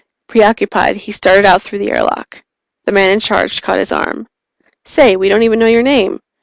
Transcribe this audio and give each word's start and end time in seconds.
_Preoccupied, 0.27 0.95
he 0.97 1.11
started 1.11 1.45
out 1.45 1.61
through 1.61 1.77
the 1.77 1.91
airlock. 1.91 2.43
The 2.85 2.91
man 2.91 3.11
in 3.11 3.19
charge 3.19 3.61
caught 3.61 3.77
his 3.77 3.91
arm. 3.91 4.25
"Say, 4.83 5.15
we 5.15 5.29
don't 5.29 5.43
even 5.43 5.59
know 5.59 5.67
your 5.67 5.83
name! 5.83 6.19